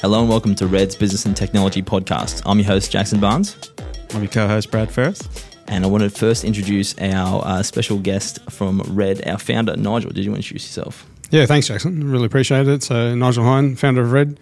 [0.00, 2.42] Hello and welcome to REDD's Business and Technology Podcast.
[2.44, 3.56] I'm your host, Jackson Barnes.
[4.12, 5.20] I'm your co-host Brad Ferris.
[5.66, 10.10] And I want to first introduce our uh, special guest from REDD, our founder, Nigel.
[10.10, 11.06] Did you want to introduce yourself?
[11.30, 12.10] Yeah, thanks, Jackson.
[12.10, 12.82] Really appreciate it.
[12.82, 14.38] So, Nigel Hine, founder of REDD.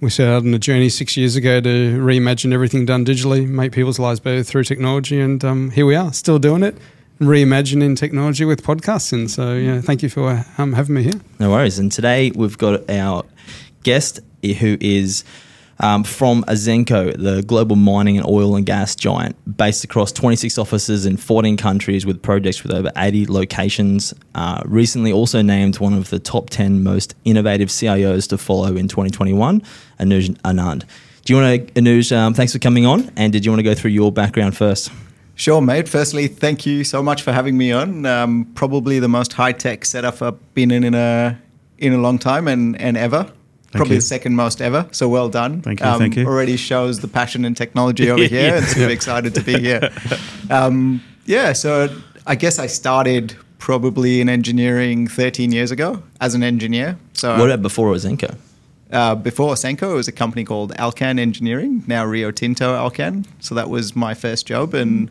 [0.00, 3.72] We set out on a journey six years ago to reimagine everything done digitally, make
[3.72, 6.74] people's lives better through technology, and um, here we are, still doing it,
[7.20, 9.28] reimagining technology with podcasting.
[9.28, 11.20] So, yeah, thank you for um, having me here.
[11.38, 11.78] No worries.
[11.78, 13.24] And today we've got our
[13.82, 15.24] guest who is
[15.80, 21.06] um, from Ausenco, the global mining and oil and gas giant, based across 26 offices
[21.06, 24.14] in 14 countries with projects with over 80 locations.
[24.34, 28.88] Uh, recently, also named one of the top 10 most innovative CIOs to follow in
[28.88, 29.62] 2021,
[29.98, 30.84] Anuj Anand.
[31.24, 33.10] Do you want to, Anuj, um, thanks for coming on.
[33.16, 34.90] And did you want to go through your background first?
[35.34, 35.88] Sure, mate.
[35.88, 38.04] Firstly, thank you so much for having me on.
[38.04, 41.40] Um, probably the most high tech setup I've been in in a
[41.78, 43.32] in a long time and, and ever.
[43.70, 44.00] Thank probably you.
[44.00, 44.88] the second most ever.
[44.90, 45.62] So well done.
[45.62, 45.86] Thank you.
[45.86, 46.26] Um, thank you.
[46.26, 49.90] Already shows the passion and technology over here, and super excited to be here.
[50.50, 51.52] Um, yeah.
[51.52, 56.98] So I guess I started probably in engineering 13 years ago as an engineer.
[57.12, 58.36] So what about before Ausenco?
[58.90, 63.24] Uh, before Ausenco, it was a company called Alcan Engineering, now Rio Tinto Alcan.
[63.38, 65.08] So that was my first job, and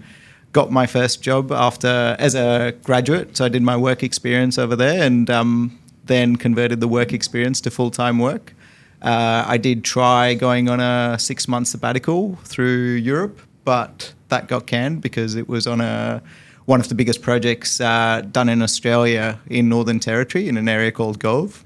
[0.51, 3.37] got my first job after as a graduate.
[3.37, 7.61] So I did my work experience over there, and um, then converted the work experience
[7.61, 8.53] to full time work.
[9.01, 14.67] Uh, I did try going on a six month sabbatical through Europe, but that got
[14.67, 16.21] canned because it was on a
[16.65, 20.91] one of the biggest projects uh, done in Australia in Northern Territory in an area
[20.91, 21.65] called Gove.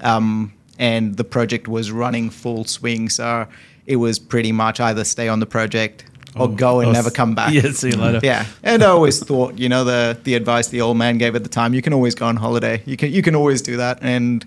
[0.00, 3.08] Um, and the project was running full swing.
[3.08, 3.46] So
[3.86, 6.04] it was pretty much either stay on the project
[6.36, 7.52] or oh, go and never come back.
[7.56, 8.20] Yeah, see you later.
[8.22, 11.42] Yeah, and I always thought, you know, the the advice the old man gave at
[11.42, 12.82] the time, you can always go on holiday.
[12.84, 14.44] You can you can always do that, and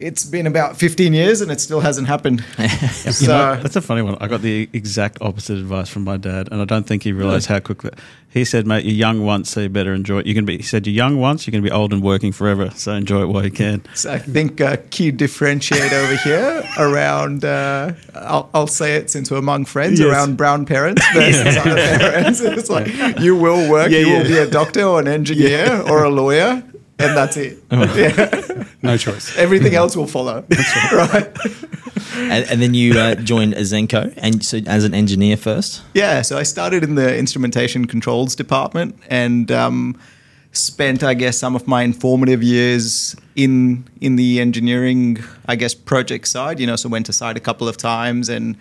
[0.00, 2.44] it's been about 15 years and it still hasn't happened.
[2.92, 4.16] so know, that's a funny one.
[4.20, 7.46] I got the exact opposite advice from my dad, and I don't think he realized
[7.46, 7.90] how quickly.
[8.30, 10.26] He said, "Mate, you're young once, so you better enjoy it.
[10.26, 12.30] You can be." He said, "You're young once, you're going to be old and working
[12.30, 16.62] forever, so enjoy it while you can." So I think a key differentiate over here
[16.78, 20.08] around, uh, I'll, I'll, say it since we're among friends, yes.
[20.08, 22.40] around brown parents versus other parents.
[22.58, 22.88] It's like
[23.18, 24.18] you will work, yeah, you yeah.
[24.18, 26.62] will be a doctor or an engineer or a lawyer
[26.98, 27.62] and that's it.
[27.70, 28.64] Yeah.
[28.82, 29.36] No choice.
[29.36, 30.44] Everything else will follow.
[30.92, 31.36] right.
[32.14, 35.82] And, and, then you uh, joined Ausenco, and so as an engineer first.
[35.94, 39.98] Yeah, so I started in the instrumentation controls department, and um,
[40.52, 46.28] spent, I guess, some of my informative years in in the engineering, I guess, project
[46.28, 46.60] side.
[46.60, 48.56] You know, so went to site a couple of times and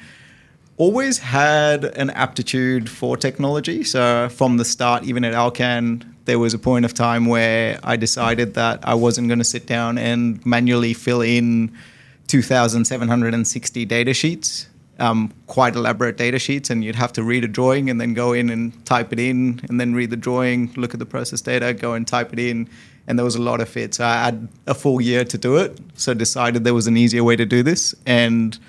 [0.77, 3.83] always had an aptitude for technology.
[3.83, 7.95] So from the start, even at Alcan, there was a point of time where I
[7.95, 11.71] decided that I wasn't going to sit down and manually fill in
[12.27, 14.67] 2,760 data sheets,
[14.99, 18.33] um, quite elaborate data sheets, and you'd have to read a drawing and then go
[18.33, 21.73] in and type it in, and then read the drawing, look at the process data,
[21.73, 22.69] go and type it in.
[23.07, 23.95] And there was a lot of it.
[23.95, 25.79] So I had a full year to do it.
[25.95, 27.95] So decided there was an easier way to do this.
[28.05, 28.59] And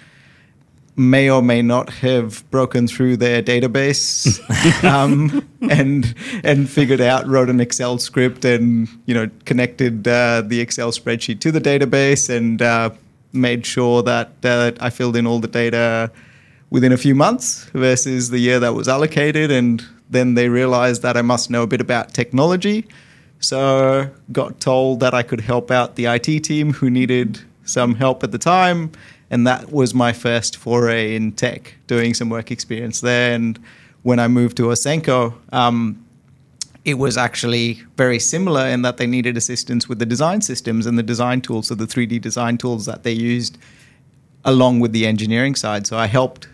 [0.99, 4.39] may or may not have broken through their database
[4.85, 10.61] um, and and figured out wrote an Excel script and you know connected uh, the
[10.61, 12.91] Excel spreadsheet to the database and uh,
[13.33, 16.11] made sure that uh, I filled in all the data
[16.71, 19.51] within a few months versus the year that was allocated.
[19.51, 22.87] And then they realized that I must know a bit about technology.
[23.41, 28.25] So got told that I could help out the IT team who needed some help
[28.25, 28.93] at the time
[29.31, 33.35] and that was my first foray in tech, doing some work experience there.
[33.35, 33.59] And
[34.03, 36.05] when I moved to Ausenco, um,
[36.85, 40.99] it was actually very similar in that they needed assistance with the design systems and
[40.99, 43.59] the design tools, so the 3D design tools that they used
[44.45, 45.87] along with the engineering side.
[45.87, 46.49] So I helped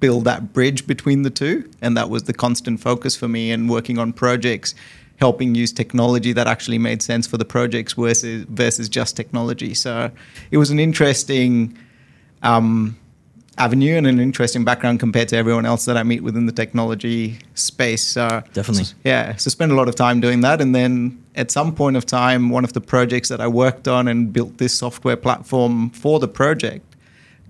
[0.00, 3.68] build that bridge between the two, and that was the constant focus for me in
[3.68, 4.74] working on projects,
[5.16, 9.74] helping use technology that actually made sense for the projects versus versus just technology.
[9.74, 10.10] So
[10.50, 11.76] it was an interesting
[12.44, 12.96] um,
[13.58, 17.38] avenue and an interesting background compared to everyone else that I meet within the technology
[17.54, 18.06] space.
[18.06, 18.86] So Definitely.
[19.04, 19.36] Yeah.
[19.36, 20.60] So spend a lot of time doing that.
[20.60, 24.08] And then at some point of time, one of the projects that I worked on
[24.08, 26.84] and built this software platform for the project,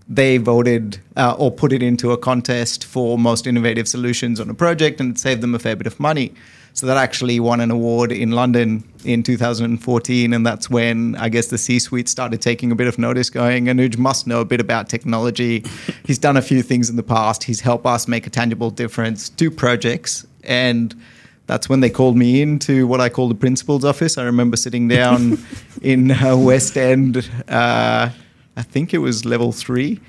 [0.09, 4.55] they voted uh, or put it into a contest for most innovative solutions on a
[4.55, 6.33] project and it saved them a fair bit of money.
[6.75, 11.47] So that actually won an award in London in 2014, and that's when I guess
[11.47, 14.89] the C-suite started taking a bit of notice, going, Anuj must know a bit about
[14.89, 15.65] technology.
[16.05, 17.45] He's done a few things in the past.
[17.45, 19.29] He's helped us make a tangible difference.
[19.29, 21.01] Two projects, and
[21.47, 24.19] that's when they called me into what I call the principal's office.
[24.19, 25.39] I remember sitting down
[25.83, 27.31] in uh, West End.
[27.47, 28.11] Uh,
[28.57, 30.01] I think it was level three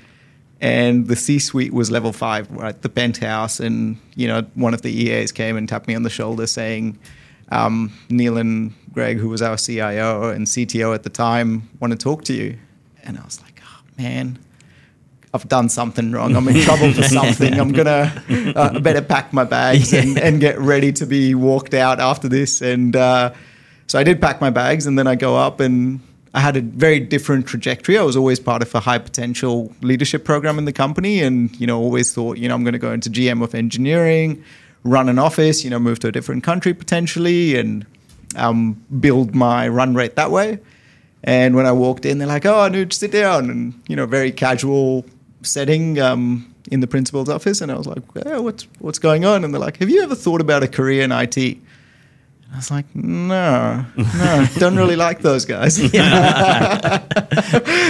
[0.60, 4.90] and the C-suite was level five, right, the penthouse, and you know one of the
[4.90, 6.98] EAs came and tapped me on the shoulder saying,
[7.50, 11.98] um, "Neil and Greg, who was our CIO and CTO at the time, want to
[11.98, 12.56] talk to you,"
[13.04, 14.38] and I was like, "Oh man."
[15.34, 16.34] I've done something wrong.
[16.34, 17.60] I'm in trouble for something.
[17.60, 18.22] I'm gonna
[18.56, 22.62] uh, better pack my bags and, and, get ready to be walked out after this.
[22.62, 23.34] And uh,
[23.86, 26.00] so I did pack my bags, and then I go up and
[26.36, 27.96] I had a very different trajectory.
[27.96, 31.66] I was always part of a high potential leadership program in the company, and you
[31.66, 34.44] know, always thought, you know, I'm going to go into GM of engineering,
[34.84, 37.86] run an office, you know, move to a different country potentially, and
[38.36, 40.58] um, build my run rate that way.
[41.24, 44.30] And when I walked in, they're like, "Oh, Anuj, sit down," and you know, very
[44.30, 45.06] casual
[45.40, 47.62] setting um, in the principal's office.
[47.62, 50.42] And I was like, "What's what's going on?" And they're like, "Have you ever thought
[50.42, 51.56] about a career in IT?"
[52.56, 55.78] I was like, no, no, don't really like those guys.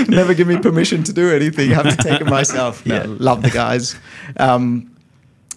[0.09, 1.71] Never give me permission to do anything.
[1.71, 2.85] I have to take it myself.
[2.85, 3.05] No, yeah.
[3.07, 3.95] Love the guys.
[4.39, 4.91] Um,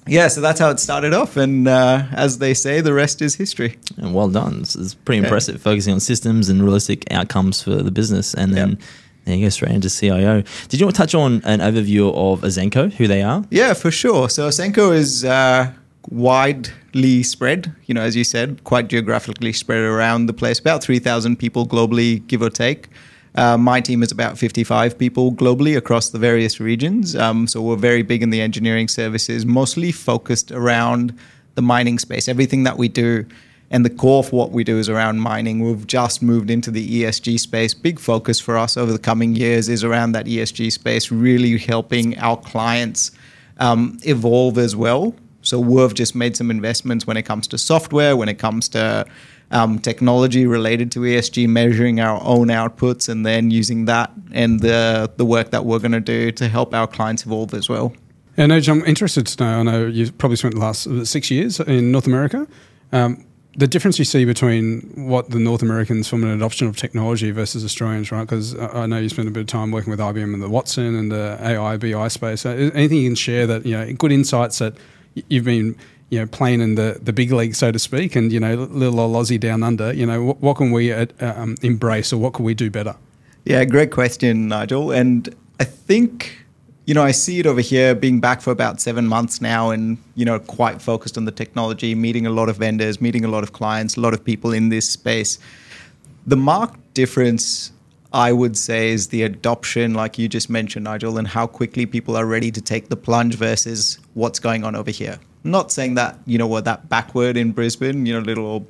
[0.05, 1.37] yeah, so that's how it started off.
[1.37, 3.79] And uh, as they say, the rest is history.
[3.97, 4.59] And well done.
[4.61, 8.35] It's, it's pretty impressive, focusing on systems and realistic outcomes for the business.
[8.35, 8.79] And then yep.
[9.25, 10.43] there you go, straight into CIO.
[10.67, 13.43] Did you want to touch on an overview of Ausenco, who they are?
[13.49, 14.29] Yeah, for sure.
[14.29, 15.73] So Ausenco is uh,
[16.09, 21.37] widely spread, you know, as you said, quite geographically spread around the place, about 3,000
[21.37, 22.87] people globally, give or take.
[23.35, 27.15] Uh, my team is about 55 people globally across the various regions.
[27.15, 31.17] Um, so we're very big in the engineering services, mostly focused around
[31.55, 32.27] the mining space.
[32.27, 33.25] Everything that we do
[33.71, 35.59] and the core of what we do is around mining.
[35.59, 37.75] We've just moved into the ESG space.
[37.75, 42.17] Big focus for us over the coming years is around that ESG space, really helping
[42.17, 43.11] our clients
[43.59, 45.13] um, evolve as well.
[45.41, 49.05] So we've just made some investments when it comes to software, when it comes to
[49.51, 55.11] um, technology related to ESG, measuring our own outputs, and then using that and the
[55.17, 57.93] the work that we're going to do to help our clients evolve as well.
[58.37, 59.59] And I'm interested to know.
[59.59, 62.47] I know you've probably spent the last six years in North America.
[62.91, 63.25] Um,
[63.57, 67.65] the difference you see between what the North Americans from an adoption of technology versus
[67.65, 68.21] Australians, right?
[68.21, 70.95] Because I know you spent a bit of time working with IBM and the Watson
[70.95, 72.41] and the AI BI space.
[72.41, 74.75] So anything you can share that you know, good insights that
[75.13, 75.75] you've been
[76.09, 78.99] you know playing in the, the big league, so to speak, and you know little
[78.99, 79.93] old Aussie down under.
[79.93, 82.95] You know what, what can we uh, um, embrace, or what can we do better?
[83.45, 84.91] Yeah, great question, Nigel.
[84.91, 86.45] And I think
[86.85, 89.97] you know I see it over here, being back for about seven months now, and
[90.15, 93.43] you know quite focused on the technology, meeting a lot of vendors, meeting a lot
[93.43, 95.37] of clients, a lot of people in this space.
[96.25, 97.71] The marked difference
[98.11, 102.17] I would say is the adoption, like you just mentioned, Nigel, and how quickly people
[102.17, 105.17] are ready to take the plunge versus what's going on over here.
[105.43, 108.67] not saying that, you know, we're that backward in Brisbane, you know, little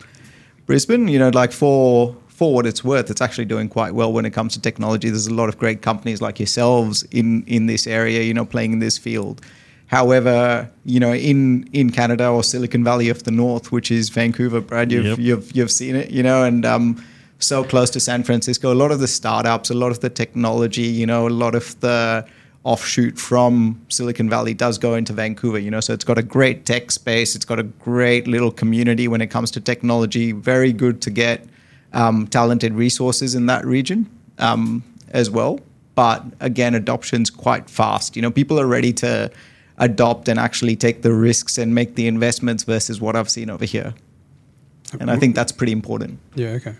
[0.65, 4.25] Brisbane, you know, like for for what it's worth, it's actually doing quite well when
[4.25, 5.09] it comes to technology.
[5.09, 8.73] There's a lot of great companies like yourselves in in this area, you know, playing
[8.73, 9.41] in this field.
[9.87, 14.61] However, you know, in in Canada or Silicon Valley of the North, which is Vancouver,
[14.61, 15.17] Brad, you've yep.
[15.17, 17.03] you've you've seen it, you know, and um,
[17.39, 18.71] so close to San Francisco.
[18.71, 21.79] A lot of the startups, a lot of the technology, you know, a lot of
[21.79, 22.25] the
[22.63, 26.65] offshoot from Silicon Valley does go into Vancouver, you know, so it's got a great
[26.65, 27.35] tech space.
[27.35, 30.31] It's got a great little community when it comes to technology.
[30.33, 31.45] Very good to get
[31.93, 35.59] um, talented resources in that region um, as well.
[35.95, 38.15] But again, adoption's quite fast.
[38.15, 39.31] You know, people are ready to
[39.77, 43.65] adopt and actually take the risks and make the investments versus what I've seen over
[43.65, 43.93] here.
[44.99, 46.19] And I think that's pretty important.
[46.35, 46.75] Yeah, okay.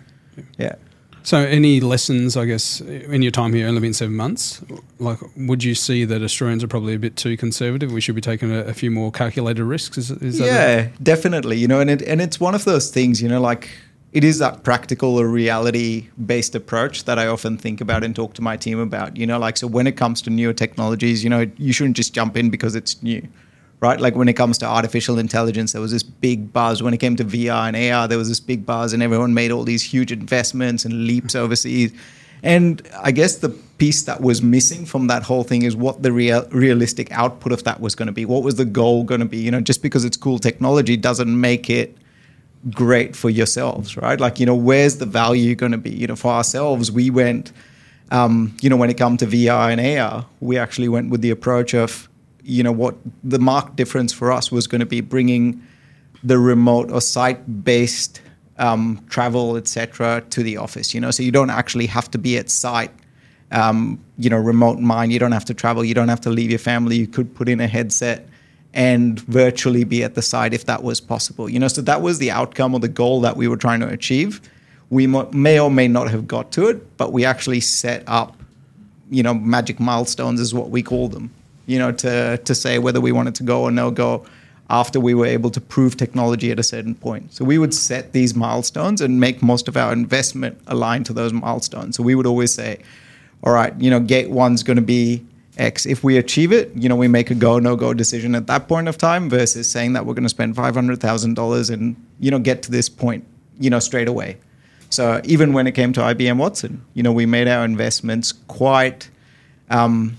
[0.58, 0.74] Yeah.
[1.22, 4.62] So, any lessons, I guess, in your time here, only been seven months?
[4.98, 7.92] Like, would you see that Australians are probably a bit too conservative?
[7.92, 9.98] We should be taking a, a few more calculated risks.
[9.98, 11.58] Is, is yeah, definitely.
[11.58, 13.20] You know, and it, and it's one of those things.
[13.20, 13.70] You know, like
[14.12, 18.34] it is that practical or reality based approach that I often think about and talk
[18.34, 19.16] to my team about.
[19.16, 22.14] You know, like so when it comes to newer technologies, you know, you shouldn't just
[22.14, 23.26] jump in because it's new
[23.80, 24.00] right?
[24.00, 26.82] Like when it comes to artificial intelligence, there was this big buzz.
[26.82, 29.50] When it came to VR and AR, there was this big buzz, and everyone made
[29.50, 31.92] all these huge investments and leaps overseas.
[32.42, 36.12] And I guess the piece that was missing from that whole thing is what the
[36.12, 38.24] real, realistic output of that was going to be.
[38.24, 39.38] What was the goal going to be?
[39.38, 41.96] You know, just because it's cool technology doesn't make it
[42.70, 44.20] great for yourselves, right?
[44.20, 45.90] Like, you know, where's the value going to be?
[45.90, 47.52] You know, for ourselves, we went,
[48.10, 51.30] um, you know, when it comes to VR and AR, we actually went with the
[51.30, 52.09] approach of
[52.42, 55.62] you know what the marked difference for us was going to be bringing
[56.22, 58.20] the remote or site-based
[58.58, 60.94] um, travel, etc., to the office.
[60.94, 62.92] You know, so you don't actually have to be at site.
[63.52, 65.10] Um, you know, remote mine.
[65.10, 65.84] You don't have to travel.
[65.84, 66.96] You don't have to leave your family.
[66.96, 68.28] You could put in a headset
[68.72, 71.48] and virtually be at the site if that was possible.
[71.48, 73.88] You know, so that was the outcome or the goal that we were trying to
[73.88, 74.40] achieve.
[74.90, 78.36] We may or may not have got to it, but we actually set up,
[79.10, 81.32] you know, magic milestones is what we call them.
[81.70, 84.26] You know, to to say whether we wanted to go or no go
[84.70, 87.32] after we were able to prove technology at a certain point.
[87.34, 91.32] So we would set these milestones and make most of our investment aligned to those
[91.32, 91.96] milestones.
[91.96, 92.78] So we would always say,
[93.42, 95.26] all right, you know, gate one's going to be
[95.58, 95.86] X.
[95.86, 98.68] If we achieve it, you know, we make a go no go decision at that
[98.68, 101.96] point of time versus saying that we're going to spend five hundred thousand dollars and
[102.20, 103.24] you know get to this point,
[103.58, 104.36] you know, straight away.
[104.88, 109.10] So even when it came to IBM Watson, you know, we made our investments quite.
[109.68, 110.16] Um,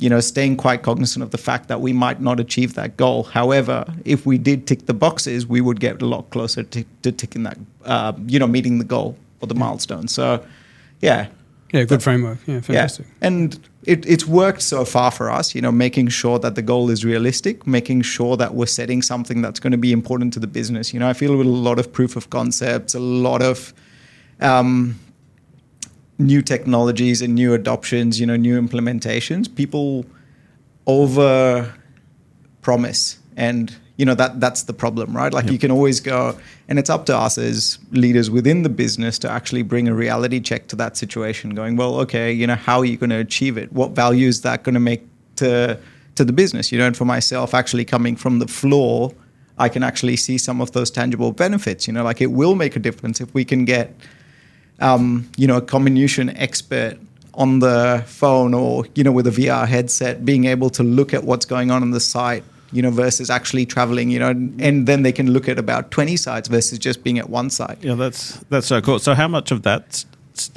[0.00, 3.24] you know, staying quite cognizant of the fact that we might not achieve that goal.
[3.24, 7.12] However, if we did tick the boxes, we would get a lot closer to, to
[7.12, 10.08] ticking that, uh, you know, meeting the goal or the milestone.
[10.08, 10.42] So,
[11.00, 11.28] yeah.
[11.72, 12.38] Yeah, good framework.
[12.46, 13.06] Yeah, fantastic.
[13.06, 13.26] Yeah.
[13.28, 16.88] And it, it's worked so far for us, you know, making sure that the goal
[16.90, 20.46] is realistic, making sure that we're setting something that's going to be important to the
[20.46, 20.94] business.
[20.94, 23.74] You know, I feel with a lot of proof of concepts, a lot of,
[24.40, 24.98] um,
[26.20, 30.04] new technologies and new adoptions, you know, new implementations, people
[30.86, 31.72] over
[32.62, 35.32] promise and you know that that's the problem right?
[35.32, 35.52] Like yep.
[35.52, 36.36] you can always go
[36.68, 40.40] and it's up to us as leaders within the business to actually bring a reality
[40.40, 43.58] check to that situation going well okay you know how are you going to achieve
[43.58, 43.72] it?
[43.72, 45.78] What value is that going to make to
[46.14, 46.72] to the business?
[46.72, 49.12] You know and for myself actually coming from the floor
[49.58, 51.86] i can actually see some of those tangible benefits.
[51.86, 53.94] You know like it will make a difference if we can get
[54.80, 56.98] um, you know, a comminution expert
[57.34, 61.24] on the phone or you know with a VR headset, being able to look at
[61.24, 64.86] what's going on on the site, you know, versus actually traveling, you know, and, and
[64.86, 67.82] then they can look at about twenty sites versus just being at one site.
[67.82, 68.98] Yeah, that's that's so cool.
[68.98, 70.04] So how much of that,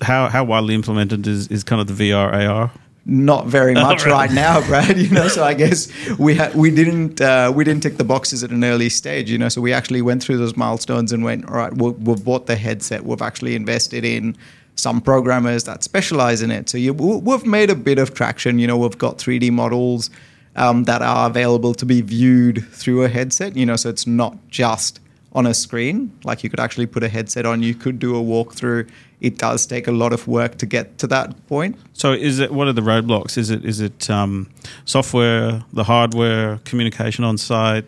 [0.01, 2.71] how how widely implemented is is kind of the VR AR?
[3.05, 4.11] Not very much right.
[4.11, 4.31] right.
[4.31, 4.97] now, Brad.
[4.97, 8.43] You know, so I guess we had we didn't uh, we didn't tick the boxes
[8.43, 9.29] at an early stage.
[9.29, 12.23] You know, so we actually went through those milestones and went, all right, we've, we've
[12.23, 13.05] bought the headset.
[13.05, 14.37] We've actually invested in
[14.75, 16.69] some programmers that specialize in it.
[16.69, 18.57] So you, we've made a bit of traction.
[18.57, 20.09] You know, we've got 3D models
[20.55, 23.55] um, that are available to be viewed through a headset.
[23.55, 24.99] You know, so it's not just
[25.33, 26.11] on a screen.
[26.23, 27.63] Like you could actually put a headset on.
[27.63, 28.89] You could do a walkthrough
[29.23, 31.79] it does take a lot of work to get to that point.
[31.93, 33.37] So, is it what are the roadblocks?
[33.37, 34.49] Is it is it um,
[34.85, 37.85] software, the hardware, communication on site,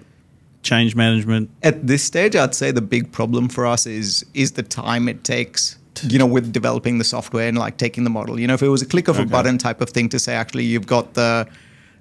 [0.63, 1.49] change management?
[1.61, 5.23] At this stage, I'd say the big problem for us is is the time it
[5.23, 5.77] takes.
[6.03, 8.37] You know, with developing the software and like taking the model.
[8.37, 9.23] You know, if it was a click of okay.
[9.23, 11.47] a button type of thing to say, actually, you've got the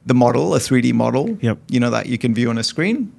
[0.05, 1.59] the model, a 3D model, yep.
[1.69, 3.13] you know, that you can view on a screen,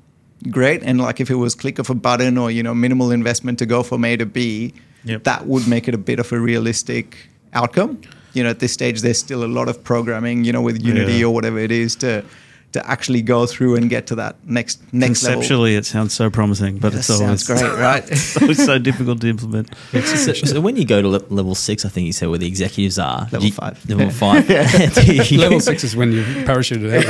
[0.49, 0.83] great.
[0.83, 3.65] And like if it was click of a button or, you know, minimal investment to
[3.65, 4.73] go from A to B,
[5.03, 5.23] yep.
[5.23, 8.01] that would make it a bit of a realistic outcome.
[8.33, 11.13] You know, at this stage, there's still a lot of programming, you know, with Unity
[11.13, 11.25] yeah.
[11.25, 12.23] or whatever it is to
[12.75, 15.39] to actually go through and get to that next next level.
[15.39, 15.79] Conceptually, level.
[15.79, 18.03] it sounds so promising, but yeah, it's always great, right?
[18.11, 19.73] it's always so difficult to implement.
[19.93, 22.99] So, so, when you go to level six, I think you said where the executives
[22.99, 23.29] are.
[23.31, 23.89] Level you, five.
[23.89, 24.49] Level five.
[25.31, 27.05] level six is when you parachuted out.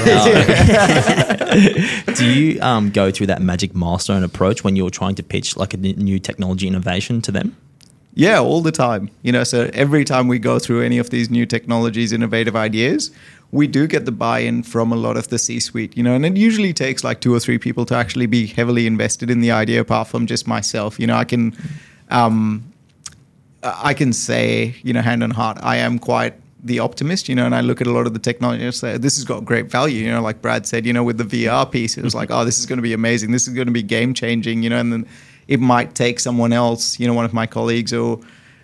[1.49, 2.05] Right?
[2.07, 5.57] Oh, Do you um, go through that magic milestone approach when you're trying to pitch
[5.57, 7.57] like a new technology innovation to them?
[8.15, 9.09] Yeah, all the time.
[9.23, 13.11] You know, so every time we go through any of these new technologies, innovative ideas,
[13.51, 15.95] we do get the buy-in from a lot of the C-suite.
[15.95, 18.87] You know, and it usually takes like two or three people to actually be heavily
[18.87, 20.97] invested in the idea, apart from just myself.
[20.97, 21.55] You know, I can,
[22.09, 22.71] um,
[23.63, 27.45] I can say, you know, hand on heart, I am quite the optimist, you know,
[27.45, 29.69] and I look at a lot of the technology and say, this has got great
[29.69, 32.31] value, you know, like Brad said, you know, with the VR piece, it was like,
[32.31, 33.31] oh, this is going to be amazing.
[33.31, 35.07] This is going to be game changing, you know, and then
[35.47, 38.19] it might take someone else, you know, one of my colleagues or,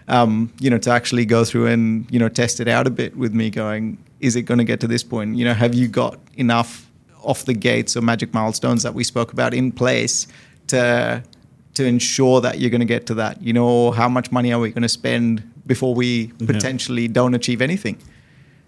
[0.07, 3.15] um, you know, to actually go through and, you know, test it out a bit
[3.15, 5.35] with me going, is it going to get to this point?
[5.35, 6.89] You know, have you got enough
[7.23, 10.27] off the gates or magic milestones that we spoke about in place
[10.67, 11.23] to
[11.73, 13.41] to ensure that you're going to get to that?
[13.41, 17.61] You know, how much money are we going to spend before we potentially don't achieve
[17.61, 17.97] anything?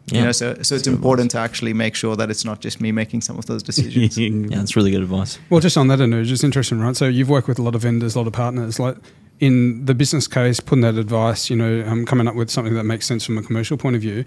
[0.07, 0.19] Yeah.
[0.19, 2.91] You know, so so it's important to actually make sure that it's not just me
[2.91, 4.17] making some of those decisions.
[4.17, 5.39] yeah, that's really good advice.
[5.49, 6.95] Well, just on that, Anuj, it's interesting, right?
[6.95, 8.79] So you've worked with a lot of vendors, a lot of partners.
[8.79, 8.97] Like
[9.39, 12.83] in the business case, putting that advice, you know, um, coming up with something that
[12.83, 14.25] makes sense from a commercial point of view.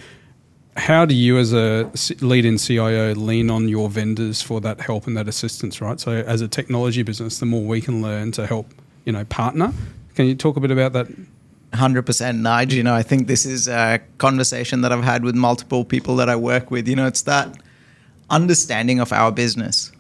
[0.77, 1.91] How do you, as a
[2.21, 5.99] lead in CIO, lean on your vendors for that help and that assistance, right?
[5.99, 8.71] So, as a technology business, the more we can learn to help,
[9.07, 9.73] you know, partner.
[10.15, 11.07] Can you talk a bit about that
[11.77, 12.73] 100% Nige.
[12.73, 16.29] You know, I think this is a conversation that I've had with multiple people that
[16.29, 16.89] I work with.
[16.89, 17.57] You know, it's that
[18.31, 19.93] understanding of our business,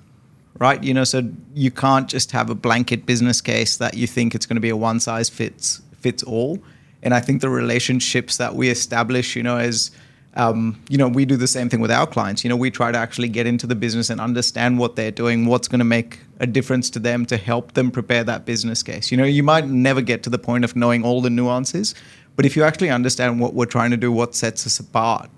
[0.58, 0.82] right?
[0.82, 1.22] You know, so
[1.54, 4.70] you can't just have a blanket business case that you think it's going to be
[4.70, 6.58] a one size fits fits all.
[7.02, 9.90] And I think the relationships that we establish, you know, as
[10.36, 12.44] um, you know, we do the same thing with our clients.
[12.44, 15.46] You know, we try to actually get into the business and understand what they're doing,
[15.46, 19.10] what's going to make a difference to them to help them prepare that business case.
[19.10, 21.94] You know, you might never get to the point of knowing all the nuances,
[22.36, 25.30] but if you actually understand what we're trying to do, what sets us apart,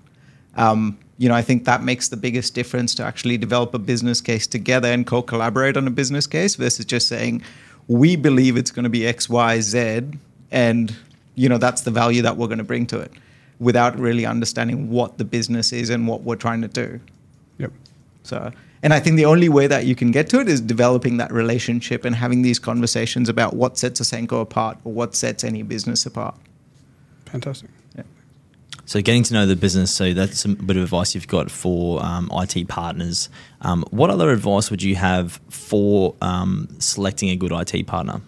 [0.57, 4.19] um, you know, I think that makes the biggest difference to actually develop a business
[4.19, 7.41] case together and co-collaborate on a business case versus just saying
[7.87, 10.01] we believe it's going to be X, Y, Z,
[10.51, 10.93] and
[11.35, 13.13] you know that's the value that we're going to bring to it
[13.59, 16.99] without really understanding what the business is and what we're trying to do.
[17.57, 17.71] Yep.
[18.23, 18.51] So,
[18.81, 21.31] and I think the only way that you can get to it is developing that
[21.31, 26.05] relationship and having these conversations about what sets Ausenco apart or what sets any business
[26.05, 26.35] apart.
[27.25, 27.69] Fantastic.
[27.95, 28.03] Yeah.
[28.85, 29.91] So, getting to know the business.
[29.91, 33.29] So, that's a bit of advice you've got for um, IT partners.
[33.61, 38.21] Um, what other advice would you have for um, selecting a good IT partner?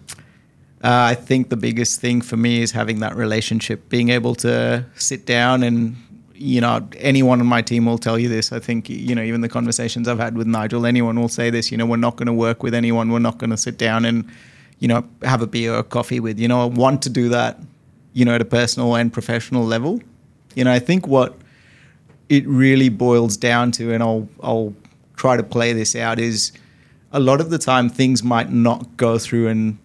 [0.82, 4.84] Uh, I think the biggest thing for me is having that relationship, being able to
[4.96, 5.96] sit down and,
[6.34, 8.50] you know, anyone on my team will tell you this.
[8.50, 11.70] I think, you know, even the conversations I've had with Nigel, anyone will say this,
[11.70, 13.12] you know, we're not going to work with anyone.
[13.12, 14.28] We're not going to sit down and,
[14.80, 17.60] you know, have a beer or coffee with, you know, I want to do that,
[18.12, 20.00] you know, at a personal and professional level.
[20.56, 21.36] You know, I think what
[22.28, 24.74] it really boils down to, and I'll, I'll
[25.14, 26.50] try to play this out, is
[27.12, 29.78] a lot of the time things might not go through and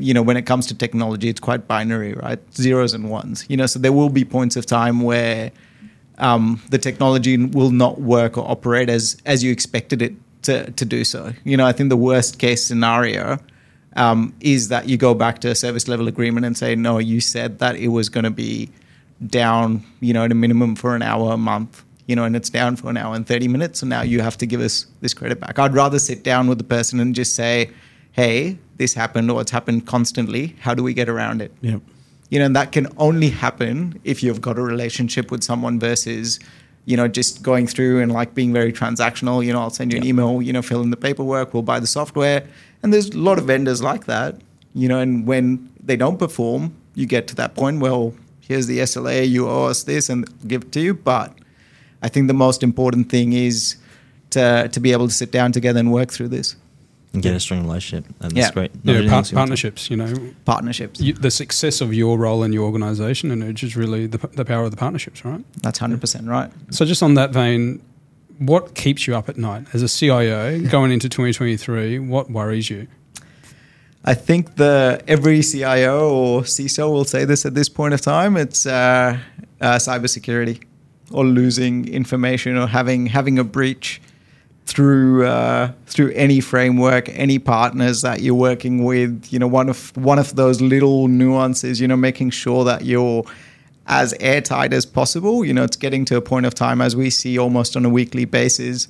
[0.00, 2.38] you know, when it comes to technology, it's quite binary, right?
[2.54, 3.44] Zeros and ones.
[3.48, 5.52] You know, so there will be points of time where
[6.18, 10.84] um, the technology will not work or operate as as you expected it to to
[10.84, 11.32] do so.
[11.44, 13.38] You know, I think the worst case scenario
[13.96, 17.20] um, is that you go back to a service level agreement and say, no, you
[17.20, 18.70] said that it was going to be
[19.26, 21.84] down, you know, at a minimum for an hour a month.
[22.06, 23.78] You know, and it's down for an hour and 30 minutes.
[23.78, 25.58] So now you have to give us this credit back.
[25.58, 27.70] I'd rather sit down with the person and just say,
[28.10, 30.56] hey, this happened or it's happened constantly.
[30.60, 31.52] How do we get around it?
[31.60, 31.80] Yep.
[32.30, 36.40] You know, and that can only happen if you've got a relationship with someone versus,
[36.84, 39.44] you know, just going through and like being very transactional.
[39.44, 41.78] You know, I'll send you an email, you know, fill in the paperwork, we'll buy
[41.78, 42.42] the software.
[42.82, 44.40] And there's a lot of vendors like that,
[44.74, 48.78] you know, and when they don't perform, you get to that point, well, here's the
[48.78, 50.94] SLA, you owe us this and give it to you.
[50.94, 51.32] But
[52.02, 53.76] I think the most important thing is
[54.30, 56.56] to, to be able to sit down together and work through this
[57.12, 58.06] and get a strong relationship.
[58.20, 58.42] And Yeah.
[58.42, 58.70] that's great.
[58.84, 59.90] Yeah, par- partnerships.
[59.90, 60.12] You know,
[60.44, 61.00] partnerships.
[61.00, 64.44] you, the success of your role in your organisation and which is really the, the
[64.44, 65.44] power of the partnerships, right?
[65.62, 66.50] That's 100% right.
[66.70, 67.82] So, just on that vein,
[68.38, 71.98] what keeps you up at night as a CIO going into 2023?
[71.98, 72.86] What worries you?
[74.04, 78.36] I think the every CIO or CISO will say this at this point of time.
[78.36, 79.16] It's uh,
[79.60, 80.62] uh, cybersecurity
[81.12, 84.00] or losing information or having having a breach
[84.66, 89.32] through uh, through any framework, any partners that you're working with.
[89.32, 91.80] You know, one of one of those little nuances.
[91.80, 93.24] You know, making sure that you're
[93.86, 95.44] as airtight as possible.
[95.44, 97.90] You know, it's getting to a point of time as we see almost on a
[97.90, 98.88] weekly basis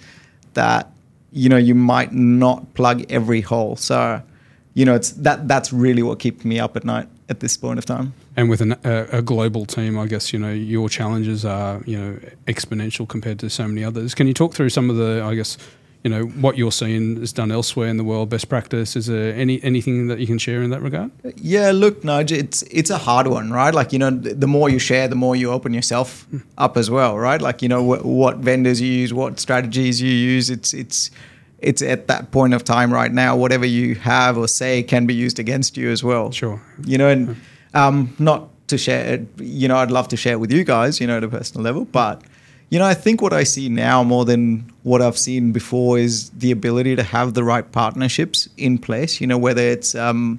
[0.55, 0.91] that
[1.33, 3.77] you know you might not plug every hole.
[3.77, 4.23] So
[4.75, 7.79] you know, it's that that's really what keeps me up at night at this point
[7.79, 8.15] of time.
[8.37, 11.99] And with an, a, a global team, I guess you know your challenges are you
[11.99, 14.15] know exponential compared to so many others.
[14.15, 15.59] Can you talk through some of the, I guess,
[16.03, 18.97] you know what you're seeing is done elsewhere in the world, best practice?
[18.97, 21.11] Is there any anything that you can share in that regard?
[21.37, 23.75] Yeah, look, Nige, it's it's a hard one, right?
[23.75, 26.39] Like you know, the more you share, the more you open yourself hmm.
[26.59, 27.41] up as well, right?
[27.41, 30.51] Like you know, wh- what vendors you use, what strategies you use.
[30.51, 31.11] It's it's
[31.59, 33.37] it's at that point of time right now.
[33.37, 36.33] Whatever you have or say can be used against you as well.
[36.33, 36.61] Sure.
[36.85, 37.35] You know, and hmm.
[37.75, 39.15] Um, not to share.
[39.15, 41.01] it, You know, I'd love to share it with you guys.
[41.01, 42.23] You know, at a personal level, but
[42.71, 46.31] you know, I think what I see now more than what I've seen before is
[46.31, 49.21] the ability to have the right partnerships in place.
[49.21, 50.39] You know, whether it's um,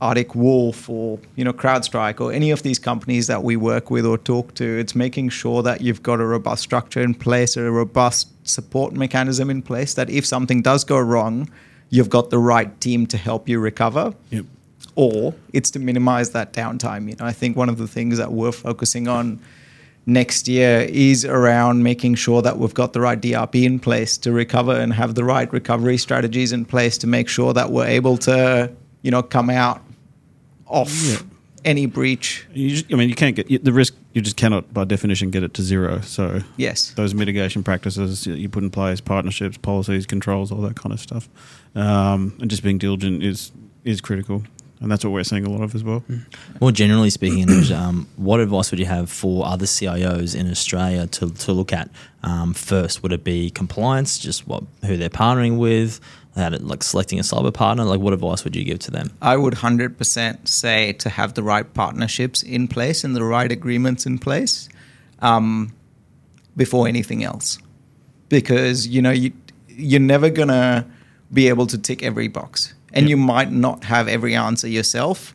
[0.00, 4.06] Arctic Wolf or you know CrowdStrike or any of these companies that we work with
[4.06, 7.70] or talk to, it's making sure that you've got a robust structure in place, a
[7.70, 9.92] robust support mechanism in place.
[9.92, 11.50] That if something does go wrong,
[11.90, 14.46] you've got the right team to help you recover Yep.
[14.94, 17.08] Or it's to minimize that downtime.
[17.08, 19.40] You know, I think one of the things that we're focusing on
[20.04, 24.32] next year is around making sure that we've got the right DRP in place to
[24.32, 28.16] recover and have the right recovery strategies in place to make sure that we're able
[28.18, 28.70] to,
[29.02, 29.80] you know, come out
[30.66, 31.18] off Yeah.
[31.64, 32.44] any breach.
[32.52, 33.94] You just, I mean, you can't get the risk.
[34.12, 36.00] You just cannot, by definition, get it to zero.
[36.02, 36.90] So Yes.
[36.96, 41.28] those mitigation practices you put in place, partnerships, policies, controls, all that kind of stuff,
[41.76, 43.52] um, and just being diligent is
[43.84, 44.42] is critical,
[44.82, 46.04] and that's what we're seeing a lot of as well.
[46.60, 51.30] More generally speaking, um, what advice would you have for other CIOs in Australia to,
[51.30, 51.88] to look at
[52.24, 53.02] um, first?
[53.02, 56.00] Would it be compliance, just what who they're partnering with,
[56.34, 57.84] how to, like selecting a cyber partner?
[57.84, 59.10] Like, what advice would you give to them?
[59.22, 64.04] I would 100% say to have the right partnerships in place and the right agreements
[64.04, 64.68] in place
[65.20, 65.72] um,
[66.56, 67.58] before anything else.
[68.28, 69.32] Because, you know, you,
[69.68, 70.86] you're never going to
[71.32, 72.74] be able to tick every box.
[72.92, 73.10] And Yep.
[73.10, 75.34] you might not have every answer yourself.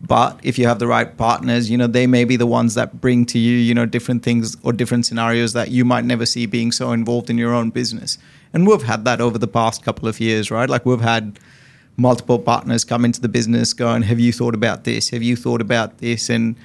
[0.00, 3.00] But if you have the right partners, you know, they may be the ones that
[3.00, 6.44] bring to you, you know, different things or different scenarios that you might never see
[6.46, 8.18] being so involved in your own business.
[8.52, 10.68] And we've had that over the past couple of years, right?
[10.68, 11.38] Like we've had
[11.96, 15.10] multiple partners come into the business going, Have you thought about this?
[15.10, 16.28] Have you thought about this?
[16.28, 16.56] And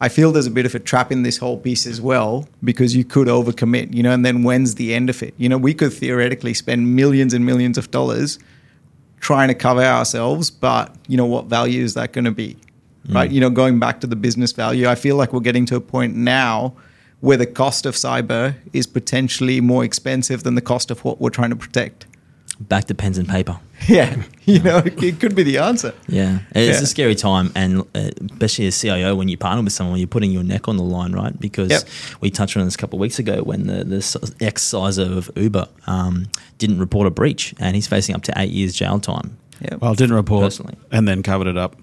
[0.00, 2.96] I feel there's a bit of a trap in this whole piece as well because
[2.96, 5.34] you could overcommit, you know, and then when's the end of it?
[5.38, 8.38] You know, we could theoretically spend millions and millions of dollars
[9.20, 12.56] trying to cover ourselves, but you know, what value is that going to be?
[13.06, 13.14] Mm.
[13.14, 13.30] Right?
[13.30, 15.80] You know, going back to the business value, I feel like we're getting to a
[15.80, 16.74] point now
[17.20, 21.30] where the cost of cyber is potentially more expensive than the cost of what we're
[21.30, 22.06] trying to protect.
[22.58, 23.58] Back to pens and paper.
[23.88, 25.94] Yeah, you know, it could be the answer.
[26.06, 26.82] Yeah, it's Yeah.
[26.84, 30.30] a scary time, and uh, especially as CIO, when you partner with someone, you're putting
[30.30, 31.38] your neck on the line, right?
[31.40, 31.82] Because Yep.
[32.20, 35.30] we touched on this a couple of weeks ago when the, the ex CISO of
[35.34, 36.26] Uber um,
[36.58, 39.36] didn't report a breach, and he's facing up to eight years jail time.
[39.62, 39.76] Yeah.
[39.80, 40.76] Well, didn't report Personally.
[40.92, 41.76] and then covered it up.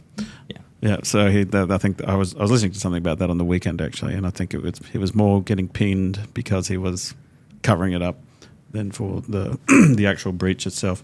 [0.49, 0.57] Yeah.
[0.81, 3.31] Yeah, so he, that, I think I was I was listening to something about that
[3.31, 6.67] on the weekend actually, and I think it was he was more getting pinned because
[6.67, 7.15] he was
[7.63, 8.17] covering it up
[8.71, 9.57] than for the
[9.95, 11.01] the actual breach itself.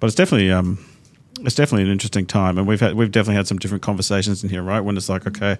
[0.00, 0.84] But it's definitely um,
[1.40, 4.50] it's definitely an interesting time, and we've had we've definitely had some different conversations in
[4.50, 4.80] here, right?
[4.80, 5.56] When it's like okay,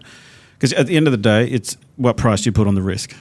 [0.59, 3.15] because at the end of the day, it's what price you put on the risk,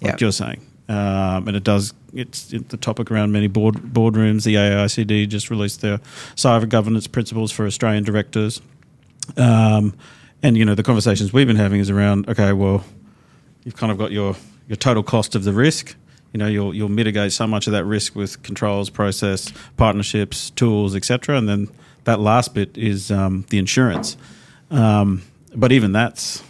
[0.00, 0.16] like Yeah.
[0.20, 1.92] you're saying, um, and it does.
[2.14, 4.44] It's, it's the topic around many board boardrooms.
[4.44, 5.98] The AICD just released their
[6.36, 8.60] cyber governance principles for Australian directors.
[9.36, 9.94] Um,
[10.42, 12.84] and you know the conversations we've been having is around okay, well,
[13.64, 14.36] you've kind of got your
[14.68, 15.96] your total cost of the risk.
[16.32, 20.96] You know, you'll you'll mitigate so much of that risk with controls, process, partnerships, tools,
[20.96, 21.36] etc.
[21.36, 21.68] And then
[22.04, 24.16] that last bit is um, the insurance.
[24.70, 25.22] Um,
[25.54, 26.42] but even that's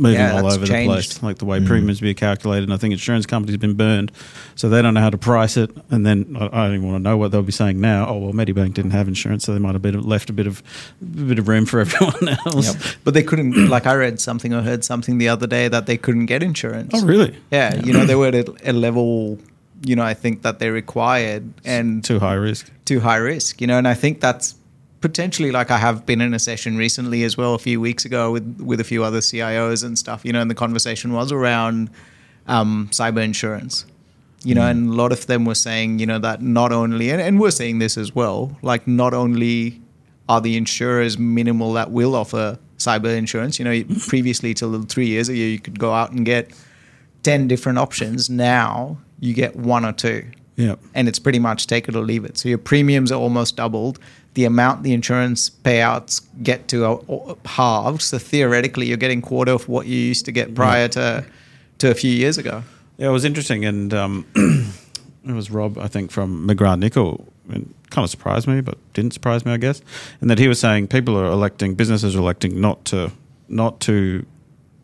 [0.00, 1.66] moving Yeah, all that's over the place, like the way mm.
[1.66, 2.64] premiums be calculated.
[2.64, 4.10] And I think insurance companies have been burned,
[4.54, 5.70] so they don't know how to price it.
[5.90, 8.06] And then I, I don't even want to know what they'll be saying now.
[8.08, 10.62] Oh well, Medibank didn't have insurance, so they might have been, left a bit of
[11.00, 12.96] a bit of room for everyone else.
[13.04, 15.96] But they couldn't, like I read something or heard something the other day that they
[15.96, 16.92] couldn't get insurance.
[16.94, 17.36] Oh really?
[17.50, 19.38] Yeah, you know, they were at a level,
[19.84, 22.70] you know, I think that they required and Too high risk.
[22.84, 24.54] too high risk, you know, and I think that's
[25.00, 28.32] potentially like I have been in a session recently as well a few weeks ago
[28.32, 31.90] with with a few other CIOs and stuff, you know, and the conversation was around
[32.46, 33.86] um, cyber insurance.
[34.42, 37.20] You know, and a lot of them were saying, you know, that not only, and,
[37.20, 39.82] and we're saying this as well, like not only
[40.30, 45.28] are the insurers minimal that will offer cyber insurance, you know, previously till three years
[45.28, 46.52] ago, you could go out and get
[47.22, 48.30] 10 different options.
[48.30, 50.24] Now you get one or two
[50.56, 50.76] Yeah.
[50.94, 52.38] and it's pretty much take it or leave it.
[52.38, 53.98] So your premiums are almost doubled.
[54.34, 58.02] The amount the insurance payouts get to are halved.
[58.02, 61.24] So theoretically, you're getting quarter of what you used to get prior to
[61.78, 62.62] to a few years ago.
[62.98, 64.26] Yeah, it was interesting, and um,
[65.26, 67.26] it was Rob, I think, from McGrathNicol.
[67.48, 69.82] And kind of surprised me, but didn't surprise me, I guess.
[70.20, 73.10] And that he was saying people are electing, businesses are electing not to,
[73.48, 74.24] not to,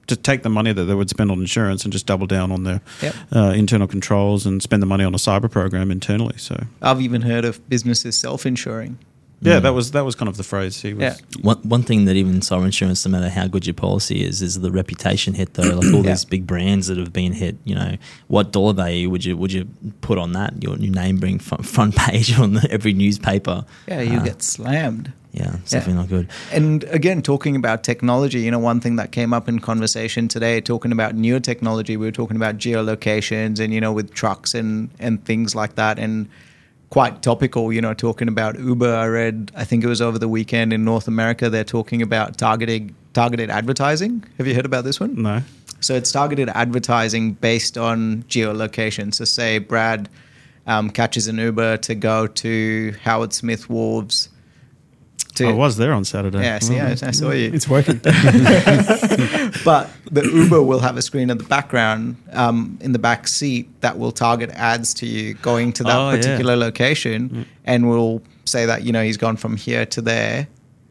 [0.08, 2.64] to take the money that they would spend on insurance and just double down on
[2.64, 3.14] their Yep.
[3.36, 6.36] uh, internal controls and spend the money on a cyber program internally.
[6.38, 8.98] So I've even heard of businesses self-insuring.
[9.46, 11.02] Yeah, that was that was kind of the phrase he was.
[11.02, 11.14] Yeah.
[11.42, 14.60] One, one thing that even cyber insurance, no matter how good your policy is, is
[14.60, 15.62] the reputation hit though.
[15.62, 16.10] Like all Yeah.
[16.12, 17.96] these big brands that have been hit, you know,
[18.28, 19.68] what dollar value would you would you
[20.00, 20.62] put on that?
[20.62, 23.64] Your, your name being front, front page on the, every newspaper.
[23.88, 25.12] Yeah, you Uh, get slammed.
[25.32, 25.80] Yeah, it's Yeah.
[25.80, 26.28] definitely not good.
[26.50, 30.62] And again, talking about technology, you know, one thing that came up in conversation today,
[30.62, 34.88] talking about newer technology, we were talking about geolocations and, you know, with trucks and,
[34.98, 35.98] and things like that.
[35.98, 36.28] And
[36.90, 38.94] quite topical, you know, talking about Uber.
[38.94, 42.38] I read, I think it was over the weekend in North America, they're talking about
[42.38, 44.24] targeting, targeted advertising.
[44.38, 45.20] Have you heard about this one?
[45.20, 45.42] No.
[45.80, 49.12] So it's targeted advertising based on geolocation.
[49.12, 50.08] So say Brad
[50.66, 54.28] um, catches an Uber to go to Howard Smith Wharves.
[55.36, 56.40] To, I was there on Saturday.
[56.40, 57.50] yeah, see, I, I saw you.
[57.52, 58.00] It's working.
[59.64, 63.68] But the Uber will have a screen in the background, um, in the back seat,
[63.80, 66.16] that will target ads to you going to that Oh, yeah.
[66.16, 70.46] particular location, and will say that you know he's gone from here to there.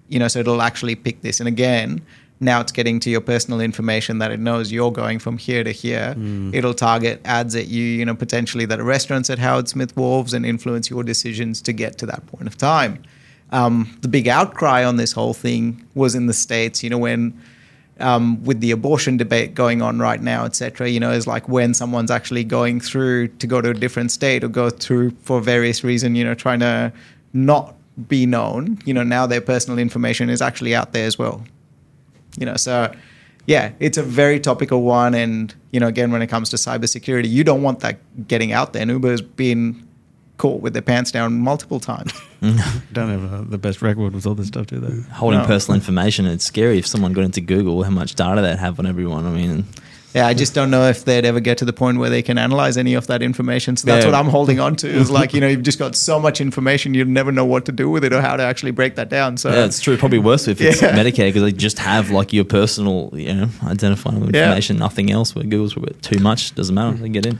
[0.09, 1.39] You know, so it'll actually pick this.
[1.39, 2.01] And again,
[2.39, 5.71] now it's getting to your personal information that it knows you're going from here to
[5.71, 6.15] here.
[6.53, 10.33] It'll target ads at you, you know, potentially that are restaurants at Howard Smith Wharves,
[10.33, 13.01] and influence your decisions to get to that point of time.
[13.55, 16.83] Um, the big outcry on this whole thing was in the states.
[16.83, 17.39] You know, when
[17.99, 20.89] um, with the abortion debate going on right now, etc.
[20.89, 24.43] You know, is like when someone's actually going through to go to a different state
[24.43, 26.91] or go through for various reason, you know, trying to
[27.33, 27.75] not
[28.07, 31.43] be known, you know, now their personal information is actually out there as well.
[32.37, 32.93] You know, so
[33.47, 35.13] yeah, it's a very topical one.
[35.13, 38.73] And, you know, again, when it comes to cybersecurity, you don't want that getting out
[38.73, 38.81] there.
[38.81, 39.87] And Uber's been
[40.37, 42.11] caught with their pants down multiple times.
[42.93, 45.01] Don't have uh, the best record with all this stuff, do they?
[45.13, 45.45] Holding No.
[45.45, 48.85] personal information, it's scary if someone got into Google, how much data they'd have on
[48.85, 49.25] everyone.
[49.25, 49.65] I mean,
[50.13, 52.37] Yeah, I just don't know if they'd ever get to the point where they can
[52.37, 53.75] analyze any of that information.
[53.75, 54.11] So that's Yeah.
[54.11, 54.87] what I'm holding on to.
[54.87, 57.73] Is like, you know, you've just got so much information, you never know what to
[57.73, 59.35] do with it or how to actually break that down.
[59.35, 59.97] So yeah, it's true.
[59.97, 60.95] Probably worse if it's Yeah.
[60.95, 64.43] Medicare because they just have like your personal, you know, identifying Yeah.
[64.43, 65.35] information, nothing else.
[65.35, 66.95] Where Google's probably too much, doesn't matter.
[66.97, 67.39] They get in.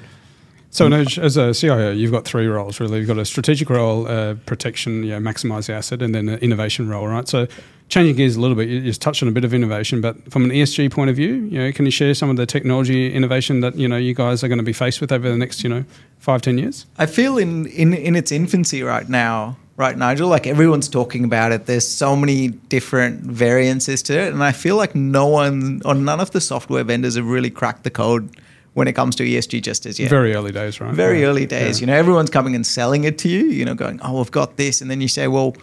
[0.76, 3.00] So, as a CIO, you've got three roles really.
[3.00, 6.40] You've got a strategic role, uh, protection, you know, maximize the asset, and then an
[6.40, 7.26] innovation role, right?
[7.30, 7.48] So,
[7.88, 10.44] changing gears a little bit, you just touched on a bit of innovation, but from
[10.44, 13.62] an ESG point of view, you know, can you share some of the technology innovation
[13.62, 15.70] that you know you guys are going to be faced with over the next, you
[15.70, 15.86] know,
[16.18, 16.86] five, ten years?
[16.98, 20.28] I feel in, in in its infancy right now, right, Nigel.
[20.28, 21.68] Like everyone's talking about it.
[21.68, 26.20] There's so many different variances to it, and I feel like no one or none
[26.20, 28.30] of the software vendors have really cracked the code
[28.76, 30.10] when it comes to ESG just as yet.
[30.10, 30.94] Very early days, right?
[30.94, 31.28] Very Yeah.
[31.28, 31.80] early days.
[31.80, 31.82] Yeah.
[31.82, 33.46] You know, everyone's coming and selling it to you.
[33.46, 35.56] You know, going, "Oh, I've got this," and then you say, "Well,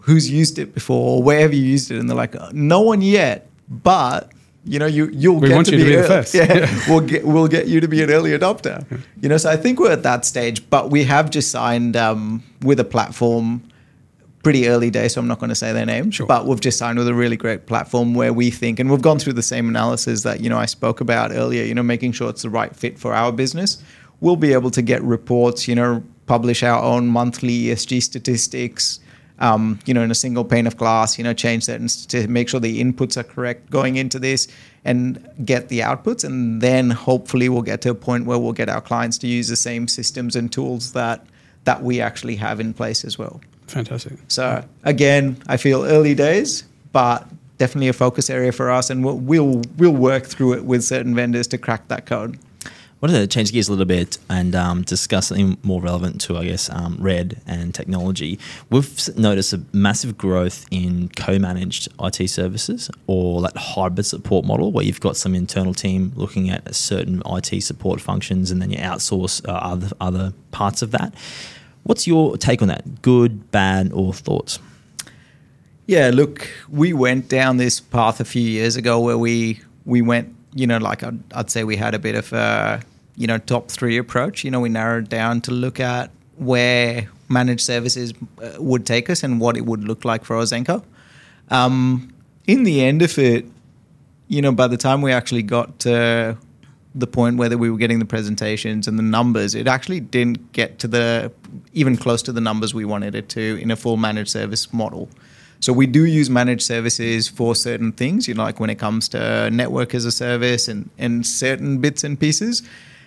[0.00, 1.16] who's used it before?
[1.18, 4.30] Or where have you used it?" And they're like, "No one yet, but."
[4.64, 6.34] You know, you you'll We get want to you to be, be the ear- first.
[6.40, 8.84] Yeah, we'll get we'll get you to be an early adopter.
[9.22, 12.42] You know, so I think we're at that stage, but we have just signed um,
[12.62, 13.62] with a platform
[14.42, 16.10] pretty early days, so I'm not going to say their name.
[16.10, 16.26] Sure.
[16.26, 19.18] But we've just signed with a really great platform where we think, and we've gone
[19.18, 21.64] through the same analysis that you know I spoke about earlier.
[21.64, 23.82] You know, making sure it's the right fit for our business.
[24.20, 25.68] We'll be able to get reports.
[25.68, 29.00] You know, publish our own monthly ESG statistics.
[29.40, 31.16] Um, you know, in a single pane of glass.
[31.16, 34.48] You know, change that and to make sure the inputs are correct going into this,
[34.84, 38.68] and get the outputs, and then hopefully we'll get to a point where we'll get
[38.68, 41.26] our clients to use the same systems and tools that
[41.64, 43.40] that we actually have in place as well.
[43.68, 44.14] Fantastic.
[44.28, 47.28] So again, I feel early days, but
[47.58, 51.14] definitely a focus area for us, and we'll we'll, we'll work through it with certain
[51.14, 52.38] vendors to crack that code.
[53.00, 56.46] wanted to change gears a little bit and um, discuss something more relevant to, I
[56.46, 58.38] guess, um, REDD and technology.
[58.70, 64.84] We've noticed a massive growth in co-managed IT services or that hybrid support model where
[64.84, 69.46] you've got some internal team looking at certain IT support functions and then you outsource
[69.46, 71.14] uh, other other parts of that.
[71.84, 73.02] What's your take on that?
[73.02, 74.58] Good, bad, or thoughts?
[75.86, 80.34] Yeah, look, we went down this path a few years ago where we we went,
[80.54, 82.82] you know, like I'd, I'd say we had a bit of a,
[83.16, 84.44] you know, top three approach.
[84.44, 88.12] You know, we narrowed down to look at where managed services
[88.42, 90.82] uh, would take us and what it would look like for Ausenco.
[91.50, 92.12] Um,
[92.46, 93.46] in the end of it,
[94.28, 96.36] you know, by the time we actually got to
[96.98, 100.78] the point where we were getting the presentations and the numbers, it actually didn't get
[100.80, 101.32] to the
[101.72, 105.08] even close to the numbers we wanted it to in a full managed service model.
[105.60, 109.08] So we do use managed services for certain things, you know, like when it comes
[109.10, 112.62] to network as a service and, and certain bits and pieces.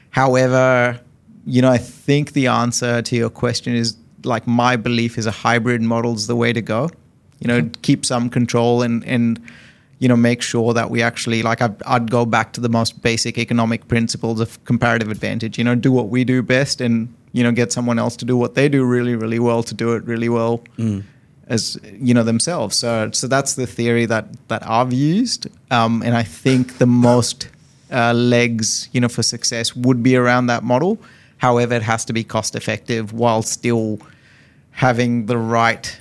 [0.10, 1.00] However,
[1.46, 5.32] you know, I think the answer to your question is like my belief is a
[5.32, 6.90] hybrid model is the way to go.
[7.40, 7.82] You know, mm-hmm.
[7.82, 9.40] keep some control and and
[10.02, 13.02] you know make sure that we actually like I'd, I'd go back to the most
[13.04, 15.60] basic economic principles of comparative advantage.
[15.60, 18.36] You know, do what we do best and you know get someone else to do
[18.36, 20.64] what they do really really well to do it really well
[21.48, 22.76] as you know themselves.
[22.78, 27.50] So so that's the theory that that I've used, um, and I think the most
[27.92, 30.98] uh, legs you know for success would be around that model.
[31.38, 34.00] However, it has to be cost effective while still
[34.72, 36.00] having the right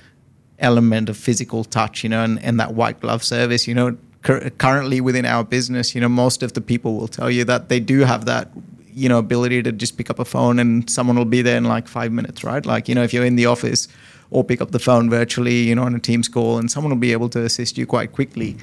[0.61, 3.67] element of physical touch, you know, and, and that white glove service.
[3.67, 7.29] You know, cur- currently within our business, you know, most of the people will tell
[7.29, 8.49] you that they do have that,
[8.93, 11.65] you know, ability to just pick up a phone and someone will be there in
[11.65, 12.65] like five minutes, right?
[12.65, 13.87] Like, you know, if you're in the office
[14.29, 16.99] or pick up the phone virtually, you know, on a Teams call and someone will
[16.99, 18.57] be able to assist you quite quickly.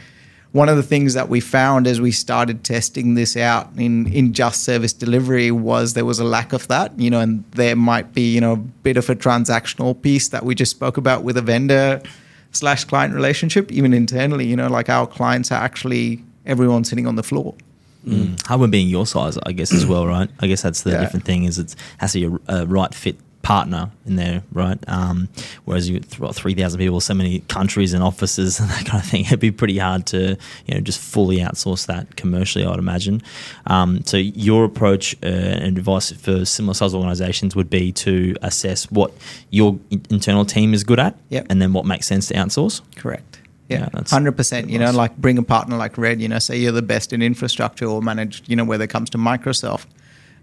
[0.53, 4.33] One of the things that we found as we started testing this out in, in
[4.33, 8.15] just service delivery was there was a lack of that, you know, and there might
[8.15, 11.37] be, you know, a bit of a transactional piece that we just spoke about with
[11.37, 12.01] a vendor
[12.53, 17.17] slash client relationship, even internally, you know, like our clients are actually everyone sitting on
[17.17, 17.55] the floor.
[18.07, 18.41] Mm.
[18.47, 20.31] Hardware being your size, I guess, as well, right?
[20.41, 21.01] I guess that's the Yeah.
[21.01, 24.79] different thing is it has to be a, a right fit partner in there, right?
[24.89, 25.29] Um,
[25.65, 29.09] whereas you what, three thousand people, so many countries and offices and that kind of
[29.09, 32.65] thing, it'd be pretty hard to you know just fully outsource that commercially.
[32.67, 33.23] I'd imagine.
[33.67, 38.91] Um, so your approach uh, and advice for similar size organisations would be to assess
[38.91, 39.13] what
[39.51, 39.79] your
[40.11, 41.47] internal team is good at, Yep.
[41.51, 42.83] and then what makes sense to outsource.
[42.97, 43.41] Correct.
[43.69, 44.71] Yeah, Yeah, hundred percent.
[44.71, 46.21] You know, like bring a partner like REDD.
[46.23, 48.49] You know, say you're the best in infrastructure or managed.
[48.49, 49.85] You know, whether it comes to Microsoft,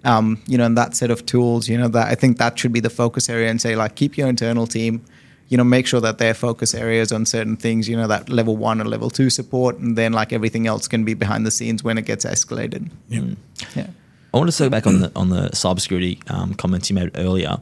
[0.04, 1.68] um, you know, and that set of tools.
[1.70, 4.18] You know, that I think that should be the focus area, and say like keep
[4.18, 5.04] your internal team,
[5.50, 8.58] you know, make sure that their focus areas on certain things, you know, that level
[8.58, 11.84] one or level two support, and then like everything else can be behind the scenes
[11.84, 12.90] when it gets escalated.
[13.10, 13.38] Mm.
[13.76, 13.88] Yeah.
[14.34, 17.58] I want to circle back on the on the cybersecurity um, comments you made earlier.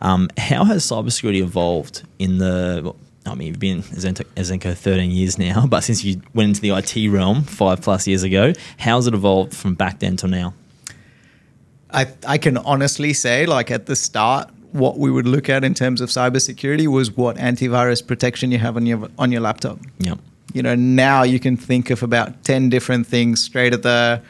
[0.00, 2.94] Um, how has cybersecurity evolved in the?
[3.24, 6.48] I mean, you've been at Ausenco, at Ausenco 13 years now, but since you went
[6.48, 10.28] into the IT realm five plus years ago, how's it evolved from back then till
[10.28, 10.54] now?
[11.92, 15.74] I I can honestly say, like at the start, what we would look at in
[15.74, 19.78] terms of cybersecurity was what antivirus protection you have on your on your laptop.
[19.98, 20.18] Yep.
[20.52, 24.22] You know, now you can think of about ten different things straight at the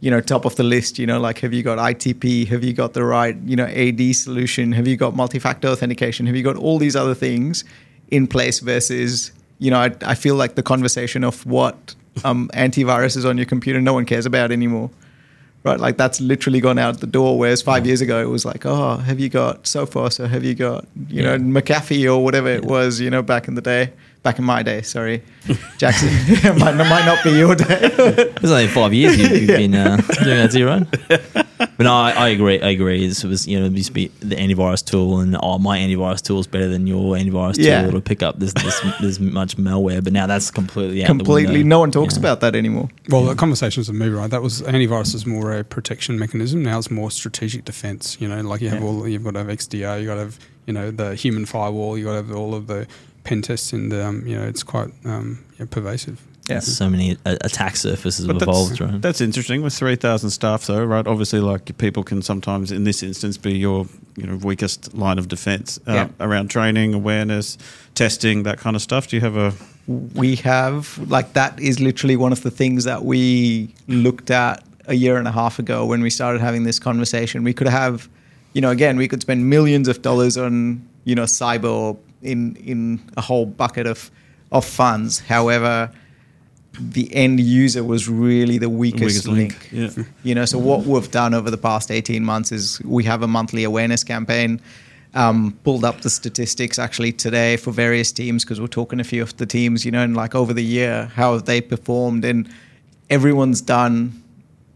[0.00, 2.72] you know top of the list you know like have you got ATP have you
[2.72, 6.56] got the right you know ad solution have you got multi-factor authentication have you got
[6.56, 7.64] all these other things
[8.10, 13.16] in place versus you know i, I feel like the conversation of what um, antivirus
[13.16, 14.90] is on your computer no one cares about anymore
[15.66, 18.64] right like that's literally gone out the door whereas five years ago it was like
[18.64, 21.36] oh have you got sophos or have you got you Yeah.
[21.36, 24.62] know mcafee or whatever it was you know back in the day back in my
[24.62, 25.22] day sorry
[25.78, 26.08] jackson
[26.58, 27.78] might, might not be your day
[28.42, 30.88] It's only five years you've, you've been uh, doing that own.
[31.76, 32.60] But no, I, I agree.
[32.60, 33.04] I agree.
[33.04, 36.22] It was you know it used to be the antivirus tool, and oh, my antivirus
[36.22, 37.82] tool is better than your antivirus Yeah.
[37.82, 40.02] tool to pick up this this, this much malware.
[40.02, 41.68] But now that's completely out completely window.
[41.68, 42.20] no one talks Yeah.
[42.20, 44.30] about that anymore Well, the conversations have moved, right?
[44.30, 46.62] That was antivirus is more a protection mechanism.
[46.62, 48.16] Now it's more strategic defense.
[48.20, 48.86] You know, like you have Yeah.
[48.88, 51.98] all, you've got to have XDR, you got to have, you know, the human firewall,
[51.98, 52.86] you got to have all of the
[53.24, 56.22] pen tests, and um, you know, it's quite um, yeah, pervasive.
[56.48, 59.02] Yeah So many uh, attack surfaces have evolved, that's, right?
[59.02, 61.06] that's interesting with 3,000 staff, though, right?
[61.06, 65.26] Obviously, like people can sometimes, in this instance, be your you know weakest line of
[65.28, 66.08] defense uh, Yeah.
[66.20, 67.58] around training, awareness,
[67.94, 69.08] testing, that kind of stuff.
[69.08, 69.52] Do you have a
[70.14, 74.94] we have like that is literally one of the things that we looked at a
[74.94, 78.08] year and a half ago when we started having this conversation we could have
[78.52, 83.00] you know again we could spend millions of dollars on you know cyber in in
[83.16, 84.10] a whole bucket of
[84.50, 85.88] of funds however
[86.80, 89.72] the end user was really the weakest, weakest link.
[89.72, 89.96] link?
[89.96, 90.04] Yeah.
[90.22, 93.26] You know, so what we've done over the past 18 months is we have a
[93.26, 94.60] monthly awareness campaign.
[95.14, 99.22] Um, pulled up the statistics actually today for various teams because we're talking a few
[99.22, 102.22] of the teams, you know, and like over the year, how have they performed?
[102.22, 102.46] And
[103.08, 104.22] everyone's done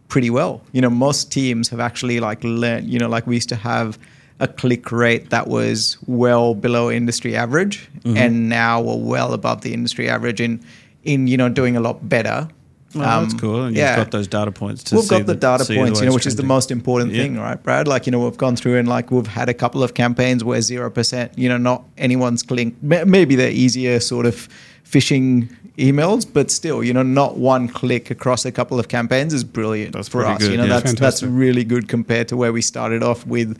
[0.08, 0.62] pretty well.
[0.72, 3.98] You know, most teams have actually like learned, you know, like we used to have
[4.40, 9.74] a click rate that was well below industry average and now we're well above the
[9.74, 10.58] industry average in
[11.04, 12.48] in you know doing a lot better.
[12.94, 13.64] Well, that's Um, cool.
[13.66, 13.96] And yeah.
[13.96, 16.06] you've got those data points to We've see got the data points, way you know,
[16.08, 17.22] it's which is the most important Yeah.
[17.22, 17.86] thing, right, Brad?
[17.86, 20.60] Like, you know, we've gone through and like we've had a couple of campaigns where
[20.60, 22.72] zero percent, you know, not anyone's click.
[22.82, 24.48] ma- Maybe they're easier sort of
[24.84, 29.44] phishing emails, but still, you know, not one click across a couple of campaigns is
[29.44, 30.40] brilliant That's for us.
[30.42, 30.80] good, you know, yeah.
[30.80, 33.56] that's that's really good compared to where we started off with.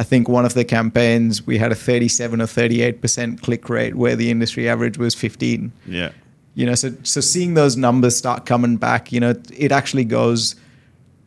[0.00, 3.96] I think one of the campaigns we had a 37 or 38 percent click rate,
[3.96, 6.10] where the industry average was 15 Yeah.
[6.58, 10.56] You know so so seeing those numbers start coming back you know it actually goes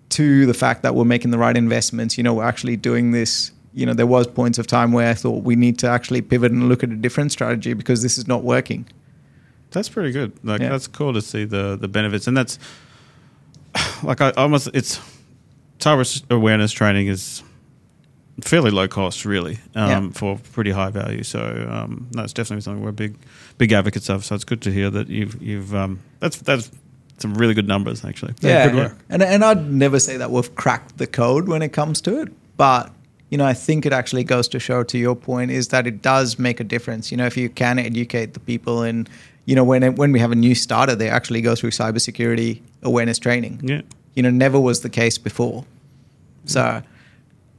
[0.10, 3.52] to the fact that we're making the right investments you know we're actually doing this
[3.74, 6.52] you know there was points of time where i thought we need to actually pivot
[6.52, 8.86] and look at a different strategy because this is not working
[9.72, 10.32] That's pretty good.
[10.44, 10.70] Like Yeah.
[10.74, 12.60] that's cool to see the the benefits, and that's
[14.04, 15.00] like I almost it's
[15.80, 17.42] cyber awareness training is
[18.42, 20.10] fairly low cost, really, um, Yeah.
[20.14, 21.24] for pretty high value.
[21.24, 23.16] So um, that's definitely something we're big
[23.58, 24.24] big advocates of.
[24.26, 26.72] So it's good to hear that you've you've um, that's that's
[27.20, 28.34] some really good numbers actually.
[28.42, 28.98] Yeah, good work.
[29.10, 32.30] and and i'd never say that we've cracked the code when it comes to it
[32.58, 32.92] but
[33.30, 36.02] you know i think it actually goes to show to your point is that it
[36.02, 39.08] does make a difference you know if you can educate the people and
[39.46, 42.60] you know when it, when we have a new starter they actually go through cybersecurity
[42.82, 43.82] awareness training Yeah.
[44.16, 45.64] you know never was the case before
[46.46, 46.82] so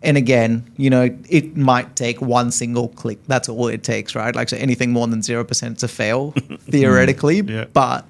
[0.02, 3.18] and again you know it might take one single click.
[3.26, 4.34] That's all it takes right?
[4.34, 6.30] Like so anything more than 0% is a fail
[6.70, 7.40] theoretically.
[7.40, 7.66] Yeah.
[7.72, 8.06] but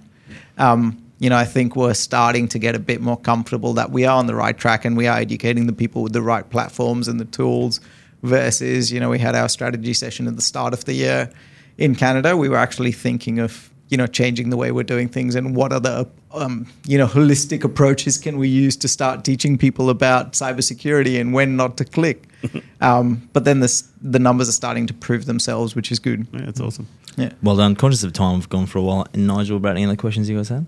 [0.59, 4.05] um, you know i think we're starting to get a bit more comfortable that we
[4.05, 7.07] are on the right track and we are educating the people with the right platforms
[7.07, 7.81] and the tools
[8.22, 11.33] versus you know we had our strategy session at the start of the year
[11.78, 12.37] in canada.
[12.37, 15.70] We were actually thinking of you know changing the way we're doing things and what
[15.72, 16.07] other
[16.43, 21.34] um, you know holistic approaches can we use to start teaching people about cybersecurity and
[21.34, 22.18] when not to click
[22.80, 26.49] um, but then this, the numbers are starting to prove themselves which is good Yeah,
[26.49, 26.86] it's awesome.
[27.16, 27.76] yeah Well done.
[27.76, 29.07] Conscious of time, we've gone for a while.
[29.14, 30.64] And Nigel, about any other questions you guys had?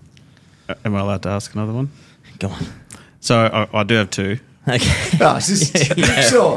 [0.69, 1.89] Uh, Am I allowed to ask another one?
[2.39, 2.63] Go on.
[3.19, 4.37] So I, I do have two.
[4.67, 5.17] Okay.
[5.21, 6.21] Ah, just- Yeah.
[6.29, 6.55] sure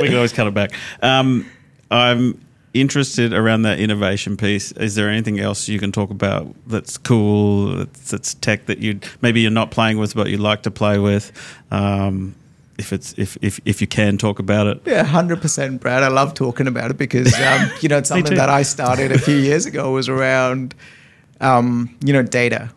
[0.00, 0.72] we can always cut it back.
[1.02, 1.46] Um,
[1.90, 2.40] I'm
[2.74, 4.72] interested around that innovation piece.
[4.72, 9.00] Is there anything else you can talk about that's cool, that's, that's tech that you
[9.22, 11.32] maybe you're not playing with, but you like to play with?
[11.70, 12.34] Um,
[12.78, 14.80] if it's if if if you can talk about it.
[14.86, 16.02] Yeah, hundred percent, Brad.
[16.02, 19.18] I love talking about it because um, you know it's something that I started a
[19.18, 20.74] few years ago was around
[21.40, 22.70] um, you know data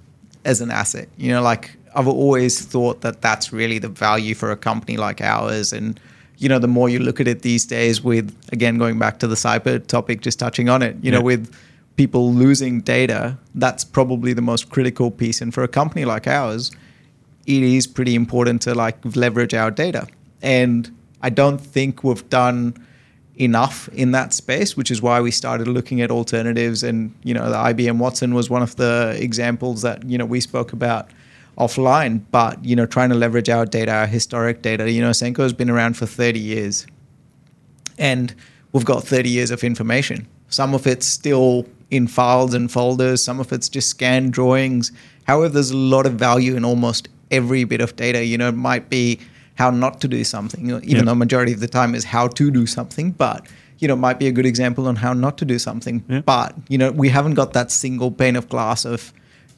[0.43, 1.07] as an asset.
[1.17, 5.21] You know, like I've always thought that that's really the value for a company like
[5.21, 5.99] ours, and
[6.41, 9.27] you know, the more you look at it these days, with again going back to
[9.27, 11.55] the cyber topic, just touching on it, you know, with
[11.97, 15.39] people losing data, that's probably the most critical piece.
[15.39, 16.71] And for a company like ours,
[17.45, 20.07] it is pretty important to like leverage our data.
[20.41, 20.89] And
[21.21, 22.73] I don't think we've done
[23.35, 26.81] enough in that space, which is why we started looking at alternatives.
[26.81, 30.41] And you know, the IBM Watson was one of the examples that you know we
[30.41, 31.11] spoke about
[31.57, 32.21] offline.
[32.31, 34.89] But you know, trying to leverage our data, our historic data.
[34.91, 36.85] You know, Ausenco has been around for 30 years,
[37.97, 38.33] and
[38.71, 40.27] we've got 30 years of information.
[40.49, 44.91] Some of it's still in files and folders, some of it's just scanned drawings.
[45.25, 48.23] However, there's a lot of value in almost every bit of data.
[48.25, 49.19] You know, it might be
[49.55, 51.03] how not to do something, you know, even Yeah.
[51.03, 53.45] though majority of the time is how to do something, but
[53.79, 56.03] you know, it might be a good example on how not to do something.
[56.07, 56.21] Yeah.
[56.21, 59.11] But, you know, we haven't got that single pane of glass of,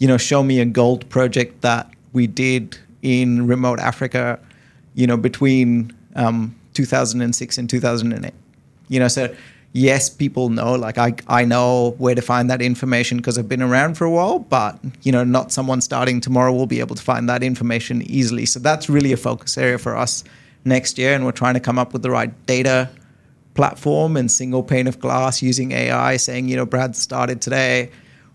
[0.03, 4.37] you know, show me a gold project that we did in remote Africa,
[4.95, 8.33] you know, between um, 2006 and 2008.
[8.89, 9.33] You know, so
[9.71, 13.61] yes, people know, like I, I know where to find that information because I've been
[13.61, 17.01] around for a while, but, you know, not someone starting tomorrow will be able to
[17.01, 18.45] find that information easily.
[18.45, 20.25] So that's really a focus area for us
[20.65, 21.15] next year.
[21.15, 22.89] And we're trying to come up with the right data
[23.53, 27.89] platform and single pane of glass using AI, saying, you know, Brad started today.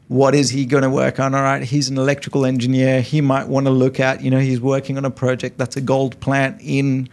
[0.09, 1.35] What is he going to work on?
[1.35, 3.03] All right, he's an electrical engineer.
[3.03, 5.83] He might want to look at, you know, he's working on a project that's a
[5.83, 7.11] gold plant in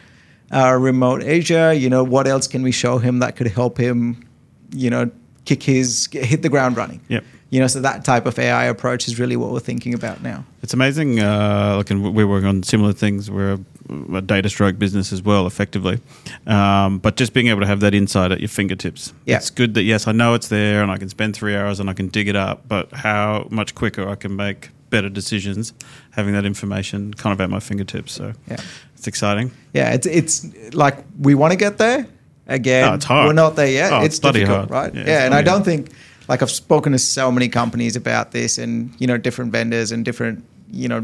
[0.52, 1.74] uh, remote Asia.
[1.76, 4.26] You know, what else can we show him that could help him,
[4.74, 5.12] you know,
[5.44, 7.02] kick his, hit the ground running?
[7.10, 7.26] Yep.
[7.50, 10.46] You know, so that type of AI approach is really what we're thinking about now.
[10.64, 11.20] It's amazing.
[11.20, 13.30] Uh, like, and we're working on similar things.
[13.30, 13.60] We're
[14.14, 16.00] a, data stroke business as well, effectively.
[16.48, 19.14] Um, but just being able to have that insight at your fingertips.
[19.26, 19.38] Yeah.
[19.38, 21.90] It's good that, yes, I know it's there and I can spend three hours and
[21.90, 25.74] I can dig it up, but how much quicker I can make better decisions
[26.12, 28.14] having that information kind of at my fingertips.
[28.14, 28.58] So Yeah.
[28.96, 29.52] it's exciting.
[29.74, 32.06] Yeah, it's it's like we want to get there.
[32.48, 33.28] Again, Oh, it's hard.
[33.28, 33.92] we're not there yet.
[33.92, 34.72] Oh, it's it's difficult, hard.
[34.72, 34.94] right?
[34.96, 35.66] Yeah, Yeah, and I don't hard.
[35.66, 35.90] think
[36.28, 40.06] like I've spoken to so many companies about this, and you know, different vendors and
[40.06, 41.04] different you know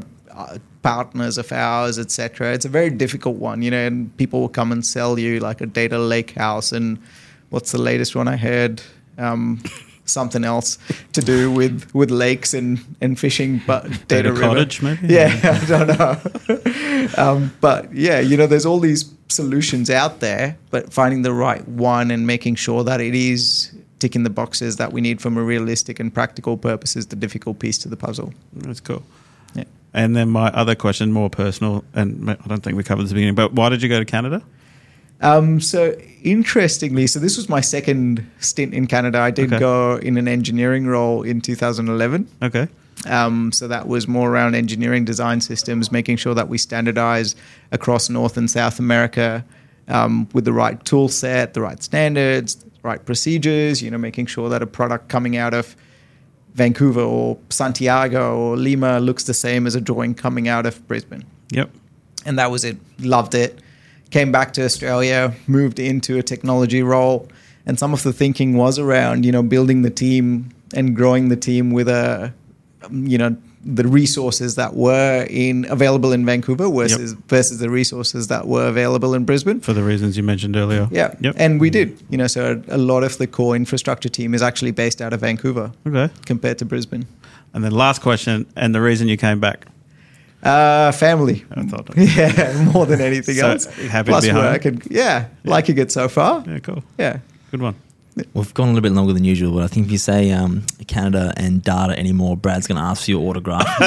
[0.81, 2.53] partners of ours, etc.
[2.53, 5.61] It's a very difficult one, you know, and people will come and sell you like
[5.61, 6.97] a data lake house, and
[7.49, 8.81] what's the latest one I heard?
[9.17, 9.61] Um,
[10.05, 10.77] something else
[11.13, 15.07] to do with with lakes and and fishing, but data, Data cottage, maybe?
[15.07, 17.07] Yeah, I don't know.
[17.17, 21.65] um, but yeah, you know, there's all these solutions out there, but finding the right
[21.67, 25.43] one and making sure that it is ticking the boxes that we need from a
[25.43, 28.33] realistic and practical purpose is the difficult piece to the puzzle.
[28.53, 29.03] That's cool.
[29.93, 33.35] And then my other question, more personal, and I don't think we covered this beginning,
[33.35, 34.41] but why did you go to Canada?
[35.19, 39.19] Um, so interestingly, so this was my second stint in Canada.
[39.19, 39.59] I did Okay.
[39.59, 42.27] go in an engineering role in 2011.
[42.41, 42.67] Okay.
[43.09, 47.35] Um, so that was more around engineering design systems, making sure that we standardize
[47.71, 49.43] across North and South America
[49.87, 54.25] um, with the right tool set, the right standards, the right procedures, you know, making
[54.27, 55.75] sure that a product coming out of
[56.55, 61.23] Vancouver or Santiago or Lima looks the same as a drawing coming out of Brisbane
[61.51, 61.69] Yep.
[62.25, 62.77] and that was it.
[62.99, 63.59] Loved it.
[64.09, 67.29] Came back to Australia, moved into a technology role,
[67.65, 71.35] and some of the thinking was around you know building the team and growing the
[71.37, 72.33] team with a
[72.91, 78.47] you know the resources that were in available in Vancouver versus versus the resources that
[78.47, 79.59] were available in Brisbane.
[79.59, 80.87] For the reasons you mentioned earlier.
[80.91, 81.35] Yeah, Yep.
[81.37, 82.01] and we did.
[82.09, 85.19] You know, so a lot of the core infrastructure team is actually based out of
[85.21, 86.11] Vancouver Okay.
[86.25, 87.05] compared to Brisbane.
[87.53, 89.65] And then last question, and the reason you came back.
[90.43, 91.45] Uh, family.
[91.55, 91.89] I thought.
[91.97, 93.65] Yeah, more than anything So, else.
[93.65, 94.43] happy to Plus be home?
[94.43, 96.43] work and yeah, liking it so far.
[96.47, 96.83] Yeah, cool.
[96.97, 97.17] Yeah.
[97.51, 97.75] Good one.
[98.33, 100.63] We've gone a little bit longer than usual, but I think if you say um,
[100.87, 103.67] Canada and data anymore, Brad's going to ask for your autograph.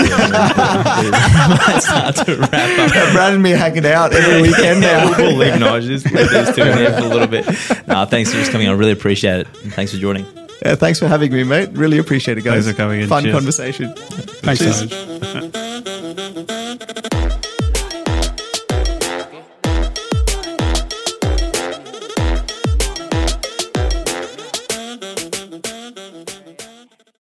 [1.81, 3.13] start to wrap up.
[3.13, 5.17] Brad and me hanging out every weekend Yeah, now.
[5.19, 7.47] we'll leave no, just leave these two in here for a little bit.
[7.87, 8.69] No, thanks for just coming.
[8.69, 9.49] I really appreciate it.
[9.63, 10.25] And thanks for joining.
[10.65, 11.71] Yeah, thanks for having me, mate.
[11.73, 12.65] Really appreciate it, guys.
[12.65, 13.09] Thanks for coming in.
[13.09, 13.35] Fun Cheers.
[13.35, 13.93] conversation.
[13.95, 14.91] Thanks, Cheers.
[14.91, 15.51] Sarge.